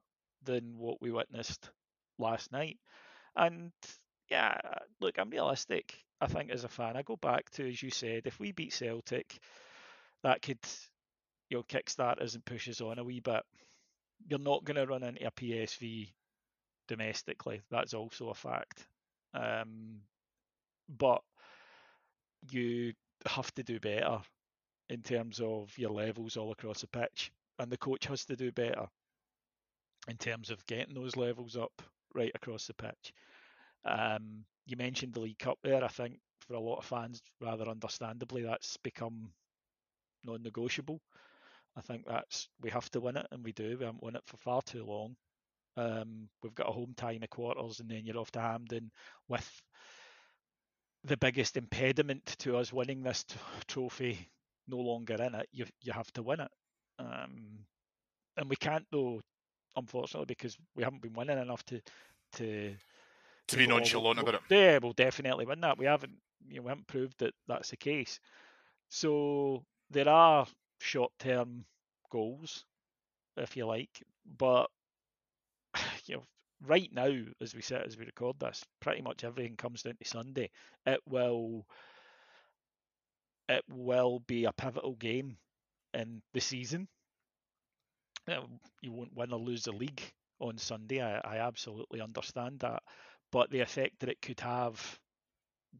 [0.44, 1.70] than what we witnessed
[2.18, 2.78] last night.
[3.34, 3.72] And
[4.30, 4.58] yeah,
[5.00, 5.94] look, I'm realistic.
[6.20, 8.72] I think as a fan, I go back to as you said, if we beat
[8.72, 9.38] Celtic,
[10.22, 10.58] that could
[11.50, 13.42] you know kickstart us and push us on a wee bit.
[14.28, 16.08] You're not going to run into a PSV
[16.88, 17.62] domestically.
[17.70, 18.86] That's also a fact.
[19.34, 20.00] Um,
[20.88, 21.22] but
[22.50, 22.92] you
[23.26, 24.18] have to do better
[24.88, 28.52] in terms of your levels all across the pitch, and the coach has to do
[28.52, 28.86] better
[30.08, 31.82] in terms of getting those levels up
[32.14, 33.12] right across the pitch.
[33.84, 35.82] Um, you mentioned the League Cup there.
[35.82, 39.30] I think for a lot of fans, rather understandably, that's become
[40.24, 41.00] non-negotiable.
[41.76, 43.76] I think that's we have to win it, and we do.
[43.78, 45.16] We haven't won it for far too long.
[45.76, 48.90] Um, we've got a home tie in the quarters, and then you're off to Hampden
[49.28, 49.62] with
[51.04, 53.36] the biggest impediment to us winning this t-
[53.68, 54.28] trophy
[54.66, 55.48] no longer in it.
[55.52, 56.50] You you have to win it,
[56.98, 57.64] um,
[58.36, 59.20] and we can't though,
[59.76, 61.80] unfortunately, because we haven't been winning enough to
[62.34, 62.74] to
[63.48, 64.40] to be nonchalant about it.
[64.50, 65.78] Yeah, we'll definitely win that.
[65.78, 66.14] We haven't
[66.48, 68.18] you know, we haven't proved that that's the case.
[68.88, 70.46] So there are
[70.80, 71.64] short term
[72.10, 72.64] goals,
[73.36, 74.02] if you like,
[74.38, 74.68] but
[76.08, 76.24] you know,
[76.62, 80.04] right now, as we said, as we record this, pretty much everything comes down to
[80.04, 80.50] Sunday.
[80.86, 81.66] It will,
[83.48, 85.36] it will be a pivotal game
[85.94, 86.88] in the season.
[88.82, 90.02] You won't win or lose the league
[90.40, 91.00] on Sunday.
[91.02, 92.82] I, I absolutely understand that,
[93.32, 95.00] but the effect that it could have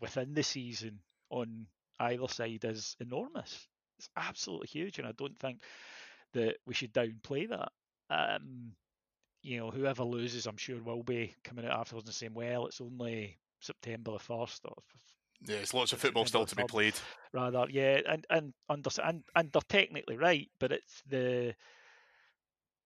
[0.01, 1.67] within the season on
[2.01, 3.69] either side is enormous.
[3.99, 5.63] It's absolutely huge, and I don't think
[6.35, 7.73] that we should downplay that.
[8.11, 8.73] Um,
[9.47, 12.81] you know, whoever loses, I'm sure will be coming out afterwards and saying, "Well, it's
[12.81, 14.75] only September the first or
[15.47, 16.95] yeah, it's lots of football still to be played.
[17.33, 21.55] Rather, yeah, and and under and, and they're technically right, but it's the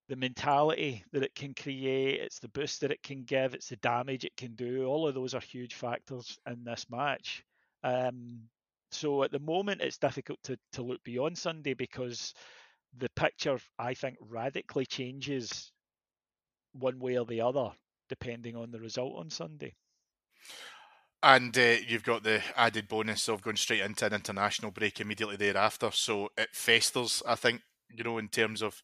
[0.09, 3.77] the mentality that it can create, it's the boost that it can give, it's the
[3.77, 4.85] damage it can do.
[4.85, 7.45] All of those are huge factors in this match.
[7.85, 8.41] Um,
[8.91, 12.35] so at the moment, it's difficult to, to look beyond Sunday because
[12.99, 15.71] the picture, I think, radically changes
[16.73, 17.73] one way or the other
[18.11, 19.75] depending on the result on Sunday.
[21.23, 25.37] And uh, you've got the added bonus of going straight into an international break immediately
[25.37, 25.91] thereafter.
[25.93, 28.83] So it festers, I think, you know, in terms of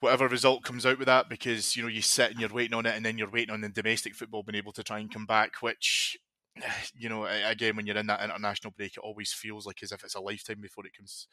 [0.00, 2.84] whatever result comes out with that, because, you know, you sit and you're waiting on
[2.84, 5.24] it and then you're waiting on the domestic football being able to try and come
[5.24, 6.18] back, which,
[6.98, 10.04] you know, again, when you're in that international break, it always feels like as if
[10.04, 11.26] it's a lifetime before it comes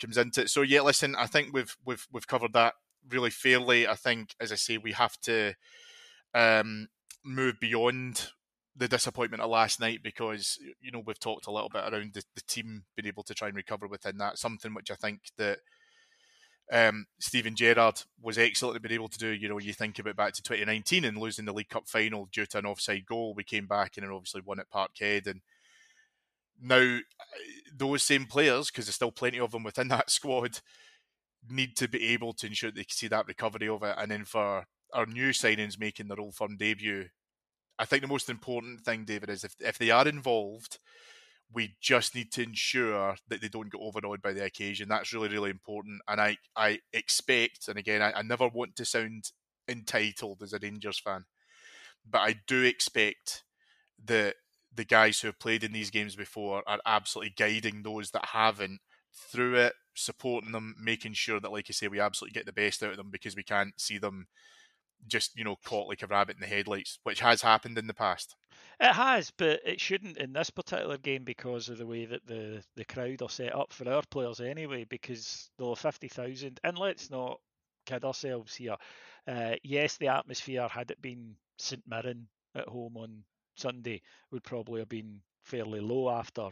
[0.00, 0.50] comes into it.
[0.50, 2.74] So yeah, listen, I think we've we've we've covered that
[3.08, 3.86] really fairly.
[3.86, 5.54] I think, as I say, we have to
[6.34, 6.88] um,
[7.24, 8.30] move beyond
[8.74, 12.22] the disappointment of last night because you know we've talked a little bit around the,
[12.34, 14.38] the team being able to try and recover within that.
[14.38, 15.58] Something which I think that
[16.72, 19.28] um, Steven Gerrard was excellent at being able to do.
[19.28, 22.46] You know, you think about back to 2019 and losing the League Cup final due
[22.46, 23.34] to an offside goal.
[23.34, 25.26] We came back and obviously won at Parkhead.
[25.26, 25.42] And
[26.60, 26.98] now
[27.76, 30.60] those same players, because there's still plenty of them within that squad,
[31.48, 33.96] need to be able to ensure they can see that recovery of it.
[33.98, 37.06] And then for our new signings making their Old Firm debut,
[37.78, 40.78] I think the most important thing, David, is if if they are involved,
[41.52, 44.88] we just need to ensure that they don't get overawed by the occasion.
[44.88, 46.00] That's really, really important.
[46.08, 49.32] And I, I expect, and again, I, I never want to sound
[49.68, 51.24] entitled as a Rangers fan,
[52.08, 53.44] but I do expect
[54.04, 54.36] that
[54.74, 58.80] the guys who have played in these games before are absolutely guiding those that haven't
[59.12, 62.82] through it, supporting them, making sure that, like I say, we absolutely get the best
[62.82, 64.26] out of them because we can't see them
[65.06, 67.94] just you know caught like a rabbit in the headlights, which has happened in the
[67.94, 68.36] past.
[68.80, 72.62] It has, but it shouldn't in this particular game because of the way that the
[72.76, 74.84] the crowd are set up for our players anyway.
[74.84, 77.40] Because there are fifty thousand, and let's not
[77.86, 78.76] kid ourselves here.
[79.26, 83.24] Uh, yes, the atmosphere had it been St Mirren at home on
[83.56, 86.48] Sunday would probably have been fairly low after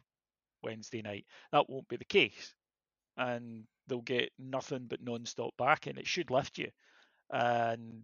[0.62, 1.24] Wednesday night.
[1.52, 2.54] That won't be the case,
[3.16, 6.70] and they'll get nothing but non-stop back, and it should lift you.
[7.30, 8.02] And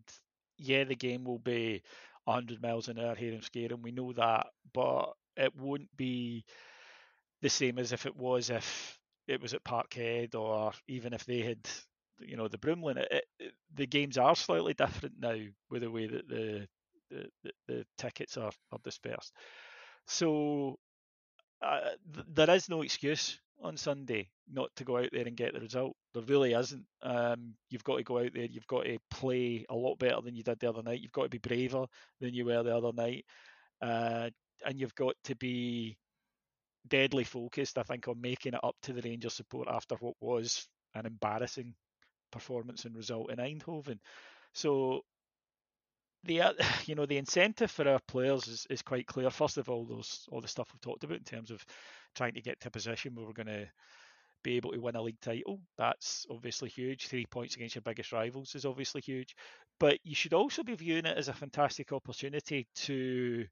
[0.58, 1.82] yeah, the game will be
[2.24, 3.82] 100 miles an hour here in Scaring.
[3.82, 6.44] We know that, but it won't be
[7.42, 11.40] the same as if it was if it was at Parkhead or even if they
[11.40, 11.58] had,
[12.20, 12.96] you know, the Broomloan.
[12.98, 15.36] It, it, the games are slightly different now
[15.70, 16.66] with the way that the
[17.10, 19.32] the, the, the tickets are, are dispersed.
[20.06, 20.78] So
[21.62, 21.80] uh,
[22.14, 25.60] th- there is no excuse on Sunday not to go out there and get the
[25.60, 25.96] result.
[26.14, 26.84] There really isn't.
[27.02, 28.44] Um, you've got to go out there.
[28.44, 31.00] You've got to play a lot better than you did the other night.
[31.00, 31.86] You've got to be braver
[32.20, 33.24] than you were the other night,
[33.82, 34.30] uh,
[34.64, 35.96] and you've got to be
[36.88, 37.78] deadly focused.
[37.78, 41.74] I think on making it up to the Rangers support after what was an embarrassing
[42.30, 43.98] performance and result in Eindhoven.
[44.54, 45.02] So
[46.24, 46.42] the
[46.86, 49.30] you know the incentive for our players is, is quite clear.
[49.30, 51.64] First of all, those all the stuff we've talked about in terms of
[52.16, 53.68] trying to get to a position where we're going to
[54.42, 55.60] be able to win a league title.
[55.76, 57.06] That's obviously huge.
[57.06, 59.34] Three points against your biggest rivals is obviously huge.
[59.78, 63.46] But you should also be viewing it as a fantastic opportunity to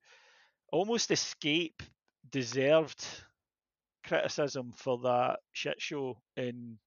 [0.72, 1.82] almost escape
[2.30, 3.04] deserved
[4.06, 6.78] criticism for that shit show in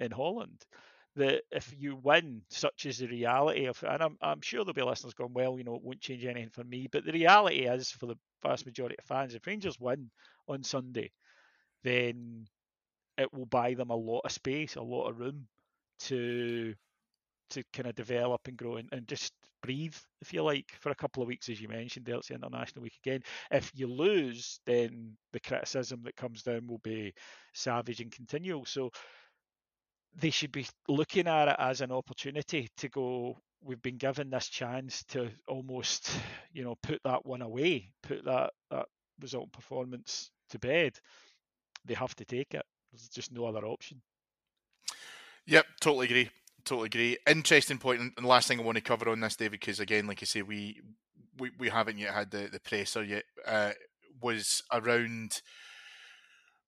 [0.00, 0.64] in Holland
[1.16, 4.82] that if you win, such is the reality of, and I'm, I'm sure there'll be
[4.82, 6.88] listeners going, well, you know, it won't change anything for me.
[6.90, 10.10] But the reality is, for the vast majority of fans, if Rangers win
[10.48, 11.10] on Sunday,
[11.82, 12.46] then
[13.18, 15.46] it will buy them a lot of space, a lot of room
[16.00, 16.74] to
[17.50, 20.94] to kind of develop and grow and, and just breathe, if you like, for a
[20.96, 22.04] couple of weeks, as you mentioned.
[22.04, 23.22] There, it's the international week again.
[23.50, 27.14] If you lose, then the criticism that comes down will be
[27.54, 28.64] savage and continual.
[28.64, 28.90] So
[30.18, 34.48] they should be looking at it as an opportunity to go we've been given this
[34.48, 36.10] chance to almost
[36.52, 38.86] you know put that one away put that that
[39.20, 40.92] result performance to bed.
[41.84, 42.64] They have to take it.
[42.92, 44.02] There's just no other option.
[45.46, 46.30] Yep totally agree.
[46.64, 47.18] Totally agree.
[47.26, 50.06] Interesting point and the last thing i want to cover on this david because again
[50.06, 50.80] like i say we
[51.38, 53.72] we, we haven't yet had the, the presser yet uh,
[54.22, 55.42] was around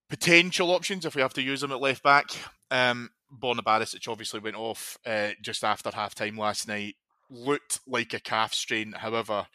[0.08, 2.26] potential options if we have to use them at left back.
[2.70, 6.96] Um, Borna Barisic obviously went off uh, just after half time last night.
[7.30, 9.46] Looked like a calf strain, however,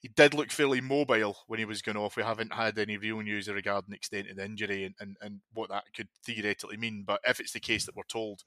[0.00, 2.16] he did look fairly mobile when he was going off.
[2.16, 5.40] We haven't had any real news regarding the extent of the injury and, and, and
[5.52, 7.02] what that could theoretically mean.
[7.04, 8.44] But if it's the case that we're told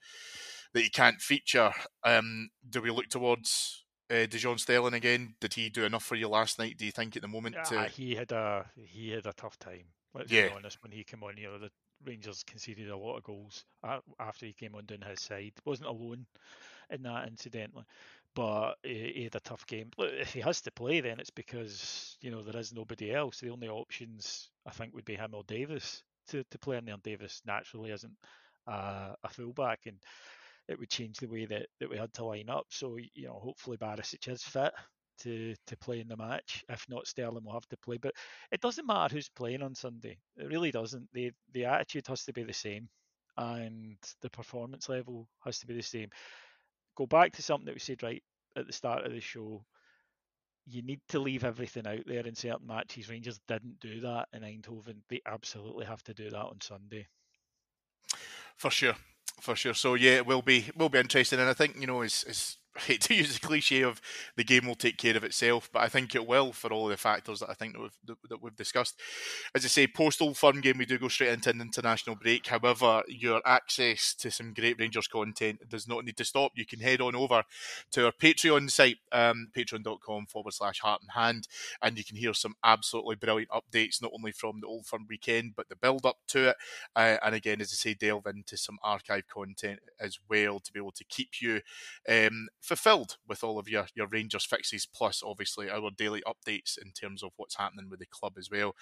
[0.73, 1.73] that he can't feature,
[2.05, 5.35] um, do we look towards uh, Dujon Sterling again.
[5.39, 6.77] Did he do enough for you last night?
[6.77, 7.55] Do you think at the moment?
[7.65, 7.85] To...
[7.85, 9.85] he had a he had a tough time.
[10.13, 10.49] Let's yeah.
[10.49, 10.83] be honest.
[10.83, 11.71] When he came on, you know the
[12.05, 13.65] Rangers conceded a lot of goals
[14.19, 15.53] after he came on down his side.
[15.65, 16.25] Wasn't alone
[16.89, 17.85] in that, incidentally,
[18.35, 19.91] but he, had a tough game.
[19.97, 23.39] If he has to play, then it's because you know there is nobody else.
[23.39, 26.95] The only options I think would be him or Davis to, to play in there.
[27.03, 28.17] Davis naturally isn't
[28.67, 29.97] uh, a fullback, and
[30.67, 32.65] it would change the way that, that we had to line up.
[32.69, 34.73] So you know, hopefully Barisic is fit
[35.23, 36.63] to to play in the match.
[36.69, 37.97] If not, Sterling will have to play.
[37.97, 38.13] But
[38.51, 40.17] it doesn't matter who's playing on Sunday.
[40.37, 41.07] It really doesn't.
[41.13, 42.89] The the attitude has to be the same,
[43.37, 46.09] and the performance level has to be the same.
[46.95, 48.23] Go back to something that we said right
[48.55, 49.63] at the start of the show.
[50.67, 53.09] You need to leave everything out there in certain matches.
[53.09, 54.97] Rangers didn't do that in Eindhoven.
[55.09, 57.07] They absolutely have to do that on Sunday.
[58.55, 58.95] For sure,
[59.39, 59.73] for sure.
[59.73, 62.57] So yeah, it will be will be interesting, and I think you know as as
[62.77, 63.99] Hate to use the cliche of
[64.37, 66.95] the game will take care of itself, but I think it will for all the
[66.95, 68.97] factors that I think that we've, that we've discussed.
[69.53, 72.47] As I say, post Old Firm game, we do go straight into an international break.
[72.47, 76.53] However, your access to some great Rangers content does not need to stop.
[76.55, 77.43] You can head on over
[77.91, 81.49] to our Patreon site, um, patreon.com forward slash heart and hand,
[81.81, 85.55] and you can hear some absolutely brilliant updates, not only from the Old Firm weekend,
[85.57, 86.55] but the build up to it.
[86.95, 90.79] Uh, and again, as I say, delve into some archive content as well to be
[90.79, 91.59] able to keep you.
[92.07, 96.91] Um, fulfilled with all of your, your Rangers fixes, plus obviously our daily updates in
[96.91, 98.75] terms of what's happening with the club as well.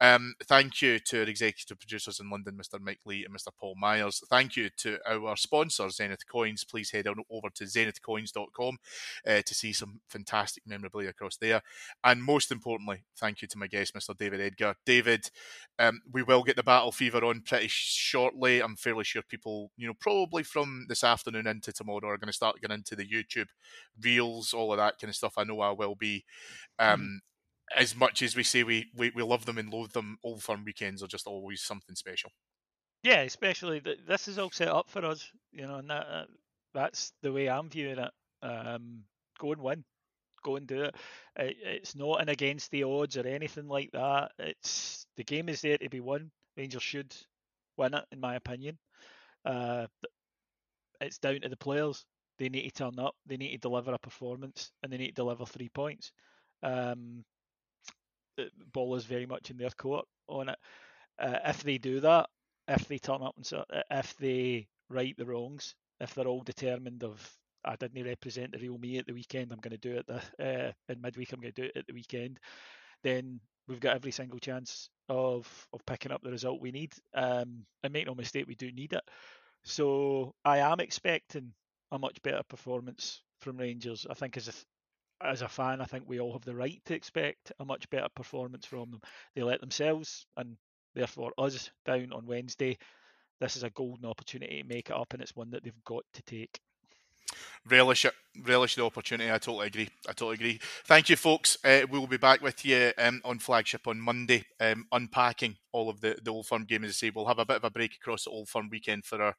[0.00, 2.80] Um, thank you to our executive producers in London, Mr.
[2.80, 3.48] Mike Lee and Mr.
[3.58, 4.22] Paul Myers.
[4.28, 6.64] Thank you to our sponsors, Zenith Coins.
[6.64, 8.78] Please head on over to zenithcoins.com
[9.26, 11.62] uh, to see some fantastic memorabilia across there.
[12.04, 14.16] And most importantly, thank you to my guest, Mr.
[14.16, 14.74] David Edgar.
[14.84, 15.30] David,
[15.78, 18.60] um, we will get the battle fever on pretty shortly.
[18.60, 22.32] I'm fairly sure people, you know, probably from this afternoon into tomorrow are going to
[22.32, 23.48] start getting into the YouTube
[24.02, 25.34] reels, all of that kind of stuff.
[25.36, 26.24] I know I will be.
[26.80, 26.94] Mm-hmm.
[26.94, 27.18] Um, mm
[27.80, 30.62] As much as we say we, we, we love them and loathe them, Old Firm
[30.64, 32.30] weekends are just always something special.
[33.02, 36.24] Yeah, especially that this is all set up for us, you know, and that, uh,
[36.74, 38.10] that's the way I'm viewing it.
[38.42, 39.04] Um,
[39.38, 39.84] go and win,
[40.42, 40.94] go and do it.
[41.36, 41.56] it.
[41.62, 44.32] It's not an against the odds or anything like that.
[44.38, 46.30] It's the game is there to be won.
[46.56, 47.14] Rangers should
[47.76, 48.78] win it, in my opinion.
[49.44, 49.86] Uh,
[51.00, 52.04] it's down to the players.
[52.42, 53.14] They need to turn up.
[53.24, 56.10] They need to deliver a performance, and they need to deliver three points.
[56.60, 57.24] Um,
[58.72, 60.58] ball is very much in their court on it.
[61.20, 62.28] Uh, if they do that,
[62.66, 67.04] if they turn up and so, if they right the wrongs, if they're all determined
[67.04, 67.32] of
[67.64, 70.16] I didn't represent the real me at the weekend, I'm going to do it the,
[70.44, 71.32] uh, in midweek.
[71.32, 72.40] I'm going to do it at the weekend.
[73.04, 73.38] Then
[73.68, 76.92] we've got every single chance of of picking up the result we need.
[77.14, 79.04] Um, and make no mistake, we do need it.
[79.62, 81.52] So I am expecting
[81.92, 84.06] a much better performance from Rangers.
[84.10, 84.52] I think as a
[85.24, 88.08] as a fan, I think we all have the right to expect a much better
[88.16, 89.00] performance from them.
[89.36, 90.56] They let themselves and
[90.94, 92.76] therefore us down on Wednesday.
[93.40, 96.04] This is a golden opportunity to make it up, and it's one that they've got
[96.14, 96.60] to take
[97.68, 98.14] relish it,
[98.44, 99.30] relish the opportunity.
[99.30, 99.88] I totally agree.
[100.08, 100.60] I totally agree.
[100.84, 101.56] Thank you, folks.
[101.64, 105.88] Uh, we will be back with you um, on flagship on Monday, um, unpacking all
[105.88, 106.84] of the the Old Firm game.
[106.84, 109.04] As I say, we'll have a bit of a break across the Old Firm weekend
[109.04, 109.36] for our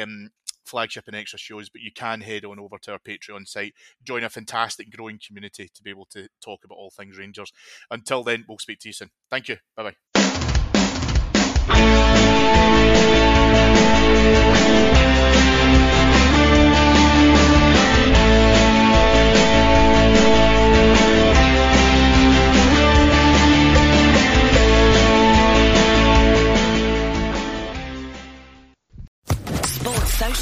[0.00, 0.30] um,
[0.64, 4.24] flagship and extra shows, but you can head on over to our Patreon site, join
[4.24, 7.52] a fantastic growing community to be able to talk about all things Rangers.
[7.90, 9.10] Until then, we'll speak to you soon.
[9.30, 9.56] Thank you.
[9.76, 10.03] Bye bye.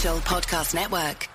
[0.02, 1.28] Podcast Network.